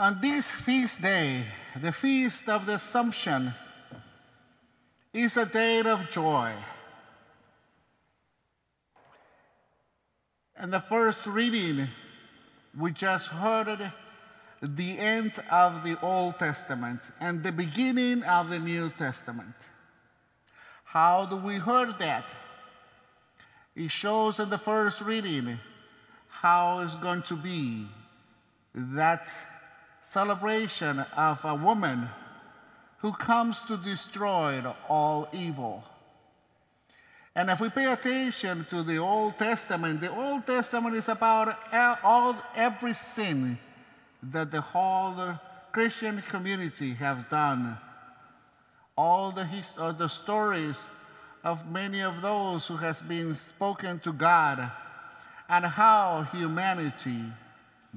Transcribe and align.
On 0.00 0.18
this 0.18 0.50
feast 0.50 1.02
day, 1.02 1.42
the 1.78 1.92
feast 1.92 2.48
of 2.48 2.64
the 2.64 2.76
Assumption, 2.76 3.52
is 5.12 5.36
a 5.36 5.44
day 5.44 5.80
of 5.80 6.08
joy. 6.08 6.54
And 10.56 10.72
the 10.72 10.80
first 10.80 11.26
reading, 11.26 11.86
we 12.78 12.92
just 12.92 13.26
heard 13.26 13.92
the 14.62 14.98
end 14.98 15.32
of 15.50 15.84
the 15.84 16.00
Old 16.00 16.38
Testament 16.38 17.00
and 17.20 17.42
the 17.42 17.52
beginning 17.52 18.22
of 18.22 18.48
the 18.48 18.58
New 18.58 18.88
Testament. 18.96 19.54
How 20.82 21.26
do 21.26 21.36
we 21.36 21.56
heard 21.56 21.98
that? 21.98 22.24
It 23.76 23.90
shows 23.90 24.40
in 24.40 24.48
the 24.48 24.56
first 24.56 25.02
reading 25.02 25.58
how 26.28 26.80
it's 26.80 26.94
going 26.94 27.20
to 27.24 27.36
be 27.36 27.84
that 28.74 29.28
celebration 30.10 30.98
of 31.16 31.44
a 31.44 31.54
woman 31.54 32.08
who 32.98 33.12
comes 33.12 33.60
to 33.68 33.76
destroy 33.76 34.60
all 34.88 35.28
evil. 35.32 35.84
And 37.36 37.48
if 37.48 37.60
we 37.60 37.70
pay 37.70 37.92
attention 37.92 38.66
to 38.70 38.82
the 38.82 38.98
Old 38.98 39.38
Testament, 39.38 40.00
the 40.00 40.10
Old 40.10 40.44
Testament 40.44 40.96
is 40.96 41.08
about 41.08 41.56
all, 42.02 42.36
every 42.56 42.92
sin 42.92 43.56
that 44.20 44.50
the 44.50 44.60
whole 44.60 45.38
Christian 45.70 46.20
community 46.22 46.90
have 46.94 47.30
done. 47.30 47.78
All 48.98 49.30
the, 49.30 49.46
uh, 49.78 49.92
the 49.92 50.08
stories 50.08 50.76
of 51.44 51.70
many 51.70 52.02
of 52.02 52.20
those 52.20 52.66
who 52.66 52.76
has 52.78 53.00
been 53.00 53.36
spoken 53.36 54.00
to 54.00 54.12
God 54.12 54.72
and 55.48 55.64
how 55.64 56.26
humanity 56.32 57.22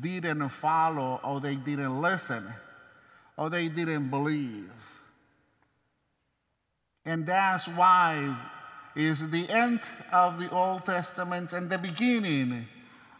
didn't 0.00 0.48
follow 0.48 1.20
or 1.22 1.40
they 1.40 1.56
didn't 1.56 2.00
listen 2.00 2.44
or 3.36 3.50
they 3.50 3.68
didn't 3.68 4.08
believe. 4.08 4.70
And 7.04 7.26
that's 7.26 7.68
why 7.68 8.36
is 8.96 9.30
the 9.30 9.48
end 9.48 9.80
of 10.12 10.40
the 10.40 10.50
Old 10.50 10.84
Testament 10.84 11.52
and 11.52 11.70
the 11.70 11.78
beginning 11.78 12.66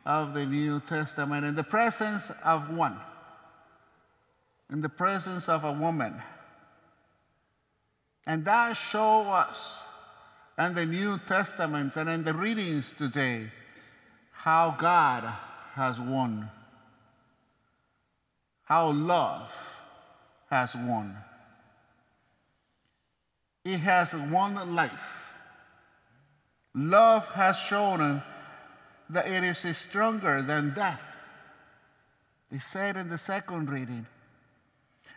of 0.04 0.34
the 0.34 0.44
New 0.44 0.80
Testament 0.80 1.44
in 1.44 1.54
the 1.54 1.62
presence 1.62 2.30
of 2.44 2.74
one, 2.74 2.96
in 4.72 4.80
the 4.80 4.88
presence 4.88 5.48
of 5.48 5.64
a 5.64 5.72
woman. 5.72 6.14
And 8.26 8.44
that 8.46 8.76
show 8.76 9.22
us 9.22 9.82
in 10.58 10.74
the 10.74 10.86
New 10.86 11.20
Testament 11.28 11.96
and 11.96 12.08
in 12.08 12.24
the 12.24 12.34
readings 12.34 12.92
today 12.96 13.50
how 14.32 14.74
God 14.78 15.24
has 15.74 16.00
won 16.00 16.50
how 18.66 18.90
love 18.90 19.50
has 20.50 20.74
won. 20.74 21.16
It 23.64 23.78
has 23.78 24.12
won 24.12 24.74
life. 24.74 25.32
Love 26.74 27.26
has 27.28 27.56
shown 27.56 28.22
that 29.08 29.28
it 29.28 29.42
is 29.44 29.58
stronger 29.76 30.42
than 30.42 30.74
death. 30.74 31.22
He 32.50 32.58
said 32.58 32.96
in 32.96 33.08
the 33.08 33.18
second 33.18 33.70
reading 33.70 34.06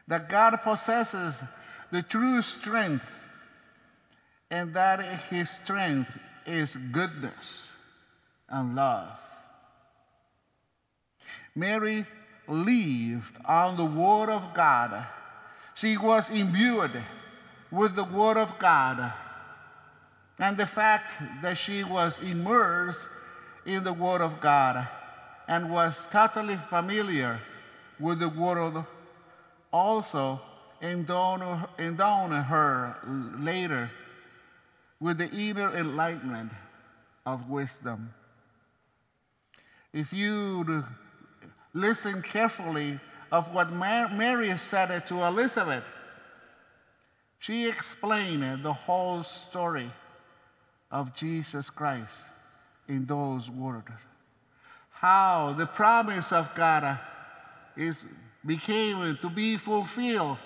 that 0.07 0.29
God 0.29 0.59
possesses 0.63 1.43
the 1.91 2.01
true 2.03 2.41
strength 2.41 3.15
and 4.51 4.73
that 4.73 4.99
his 5.29 5.49
strength 5.49 6.17
is 6.45 6.75
goodness 6.91 7.71
and 8.47 8.75
love. 8.75 9.19
Mary 11.55 12.05
lived 12.49 13.37
on 13.45 13.77
the 13.77 13.85
Word 13.85 14.29
of 14.29 14.53
God. 14.53 15.05
She 15.75 15.97
was 15.97 16.29
imbued 16.29 16.91
with 17.71 17.95
the 17.95 18.03
Word 18.03 18.37
of 18.37 18.57
God. 18.59 19.13
And 20.39 20.57
the 20.57 20.65
fact 20.65 21.13
that 21.41 21.57
she 21.57 21.83
was 21.83 22.19
immersed 22.19 23.07
in 23.65 23.83
the 23.83 23.93
Word 23.93 24.21
of 24.21 24.41
God 24.41 24.87
and 25.47 25.69
was 25.71 26.05
totally 26.11 26.55
familiar 26.55 27.39
with 27.99 28.19
the 28.19 28.29
Word 28.29 28.85
also 29.71 30.41
endowed, 30.81 31.67
endowed 31.77 32.31
her 32.31 32.97
later 33.39 33.91
with 34.99 35.17
the 35.17 35.29
inner 35.31 35.75
enlightenment 35.75 36.51
of 37.25 37.49
wisdom. 37.49 38.13
If 39.93 40.13
you 40.13 40.83
listen 41.73 42.21
carefully 42.21 42.99
of 43.31 43.53
what 43.53 43.71
Mary 43.71 44.55
said 44.57 45.05
to 45.07 45.23
Elizabeth. 45.23 45.83
She 47.39 47.67
explained 47.67 48.63
the 48.63 48.73
whole 48.73 49.23
story 49.23 49.91
of 50.91 51.15
Jesus 51.15 51.69
Christ 51.69 52.21
in 52.87 53.05
those 53.05 53.49
words. 53.49 53.91
How 54.91 55.53
the 55.53 55.65
promise 55.65 56.31
of 56.31 56.53
God 56.55 56.99
is 57.77 58.03
became 58.45 59.17
to 59.17 59.29
be 59.29 59.57
fulfilled 59.57 60.37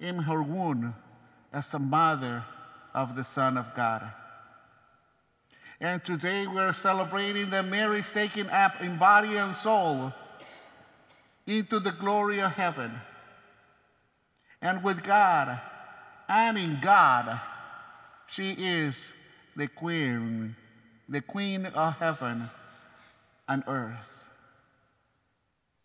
in 0.00 0.18
her 0.18 0.42
womb 0.42 0.94
as 1.52 1.72
a 1.74 1.78
mother 1.78 2.44
of 2.94 3.16
the 3.16 3.24
Son 3.24 3.56
of 3.56 3.66
God. 3.74 4.12
And 5.80 6.04
today 6.04 6.46
we're 6.46 6.72
celebrating 6.72 7.50
that 7.50 7.64
Mary 7.64 8.00
is 8.00 8.10
taken 8.10 8.48
up 8.50 8.80
in 8.80 8.98
body 8.98 9.36
and 9.36 9.54
soul 9.54 10.12
into 11.58 11.80
the 11.80 11.92
glory 11.92 12.40
of 12.40 12.52
heaven. 12.52 12.92
And 14.60 14.82
with 14.82 15.02
God 15.02 15.60
and 16.28 16.56
in 16.56 16.78
God, 16.80 17.40
she 18.26 18.52
is 18.52 18.96
the 19.56 19.68
queen, 19.68 20.56
the 21.08 21.20
queen 21.20 21.66
of 21.66 21.96
heaven 21.96 22.48
and 23.48 23.62
earth. 23.66 24.08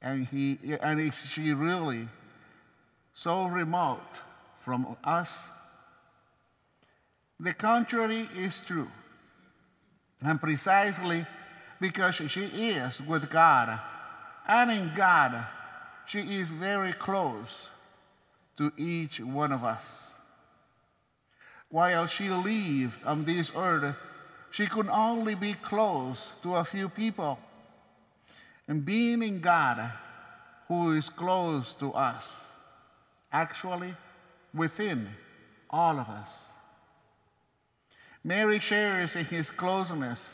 And, 0.02 0.28
he, 0.28 0.60
and 0.82 1.00
is 1.02 1.16
she 1.16 1.54
really 1.54 2.08
so 3.14 3.46
remote 3.46 4.22
from 4.60 4.96
us? 5.04 5.36
The 7.40 7.54
contrary 7.54 8.30
is 8.36 8.62
true. 8.66 8.90
And 10.22 10.40
precisely 10.40 11.26
because 11.80 12.16
she 12.16 12.46
is 12.46 13.02
with 13.02 13.30
God 13.30 13.80
and 14.48 14.72
in 14.72 14.92
God, 14.96 15.46
she 16.08 16.20
is 16.20 16.52
very 16.52 16.94
close 16.94 17.68
to 18.58 18.72
each 18.78 19.20
one 19.20 19.52
of 19.52 19.64
us. 19.64 20.10
While 21.70 22.08
she 22.08 22.30
lived 22.30 23.04
on 23.04 23.26
this 23.26 23.52
earth, 23.56 23.96
she 24.50 24.68
could 24.68 24.88
only 24.90 25.36
be 25.36 25.54
close 25.54 26.30
to 26.44 26.56
a 26.56 26.64
few 26.64 26.90
people. 26.90 27.38
And 28.68 28.86
being 28.86 29.22
in 29.22 29.40
God, 29.40 29.92
who 30.68 30.92
is 30.94 31.10
close 31.10 31.74
to 31.74 31.94
us, 31.94 32.34
actually 33.32 33.94
within 34.54 35.10
all 35.70 36.00
of 36.00 36.10
us. 36.10 36.46
Mary 38.24 38.60
shares 38.60 39.16
in 39.16 39.26
his 39.26 39.50
closeness 39.50 40.28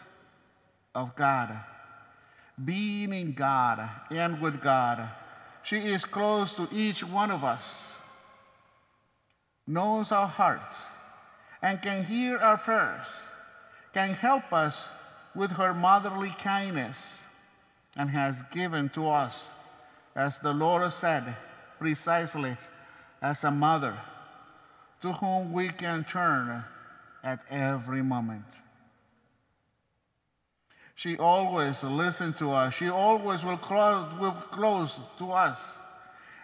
of 0.95 1.15
God 1.15 1.59
being 2.63 3.13
in 3.13 3.33
God 3.33 3.89
and 4.11 4.39
with 4.39 4.61
God. 4.61 5.09
She 5.63 5.77
is 5.77 6.03
close 6.03 6.53
to 6.53 6.67
each 6.71 7.03
one 7.03 7.31
of 7.31 7.43
us, 7.43 7.95
knows 9.65 10.11
our 10.11 10.27
hearts, 10.27 10.75
and 11.61 11.81
can 11.81 12.03
hear 12.03 12.37
our 12.37 12.57
prayers, 12.57 13.07
can 13.93 14.09
help 14.09 14.51
us 14.51 14.83
with 15.33 15.51
her 15.51 15.73
motherly 15.73 16.35
kindness, 16.37 17.17
and 17.95 18.09
has 18.09 18.41
given 18.51 18.89
to 18.89 19.07
us, 19.07 19.45
as 20.15 20.39
the 20.39 20.53
Lord 20.53 20.91
said, 20.91 21.35
precisely 21.79 22.57
as 23.21 23.43
a 23.43 23.51
mother 23.51 23.95
to 25.01 25.13
whom 25.13 25.53
we 25.53 25.69
can 25.69 26.03
turn 26.03 26.63
at 27.23 27.39
every 27.49 28.01
moment. 28.01 28.45
She 30.95 31.17
always 31.17 31.83
listens 31.83 32.37
to 32.37 32.51
us. 32.51 32.73
She 32.75 32.89
always 32.89 33.43
will 33.43 33.57
close, 33.57 34.07
will 34.19 34.31
close 34.31 34.99
to 35.17 35.31
us. 35.31 35.59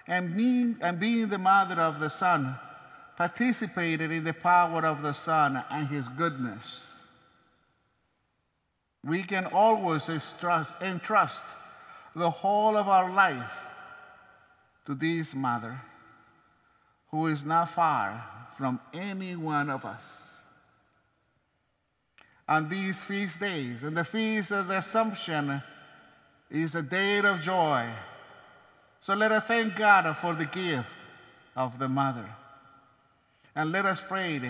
And 0.07 0.35
being, 0.35 0.77
and 0.81 0.99
being 0.99 1.29
the 1.29 1.37
mother 1.37 1.79
of 1.79 1.99
the 1.99 2.09
Son, 2.09 2.55
participated 3.15 4.11
in 4.11 4.23
the 4.23 4.33
power 4.33 4.85
of 4.85 5.01
the 5.01 5.13
Son 5.13 5.63
and 5.69 5.87
his 5.87 6.07
goodness. 6.07 6.85
We 9.03 9.23
can 9.23 9.45
always 9.45 10.09
entrust, 10.09 10.73
entrust 10.81 11.43
the 12.15 12.29
whole 12.29 12.75
of 12.75 12.87
our 12.87 13.11
life 13.11 13.67
to 14.85 14.95
this 14.95 15.35
mother 15.35 15.79
who 17.11 17.27
is 17.27 17.45
not 17.45 17.69
far 17.69 18.25
from 18.57 18.79
any 18.93 19.35
one 19.35 19.69
of 19.69 19.85
us 19.85 20.28
on 22.49 22.67
these 22.67 23.03
feast 23.03 23.39
days. 23.39 23.83
And 23.83 23.95
the 23.95 24.03
feast 24.03 24.51
of 24.51 24.67
the 24.67 24.79
Assumption 24.79 25.61
is 26.49 26.73
a 26.73 26.81
day 26.81 27.19
of 27.19 27.41
joy. 27.41 27.87
So 29.01 29.13
let 29.13 29.31
us 29.31 29.43
thank 29.43 29.75
God 29.75 30.11
for 30.17 30.33
the 30.33 30.47
gift 30.47 30.97
of 31.55 31.77
the 31.77 31.87
mother. 31.87 32.25
And 33.55 33.71
let 33.71 33.85
us 33.85 34.01
pray 34.05 34.41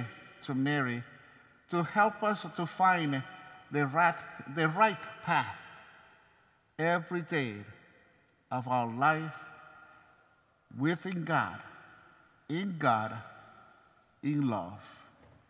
to 0.46 0.56
Mary 0.56 1.04
to 1.72 1.84
help 1.84 2.24
us 2.24 2.46
to 2.56 2.66
find 2.66 3.22
the 3.69 3.86
right, 3.86 4.16
the 4.56 4.69
right 4.69 4.98
path 5.24 5.60
every 6.80 7.22
day 7.22 7.54
of 8.50 8.68
our 8.68 8.88
life 8.88 9.36
within 10.80 11.25
God, 11.25 11.57
in 12.48 12.78
God, 12.80 13.13
in 14.24 14.50
love. 14.50 14.99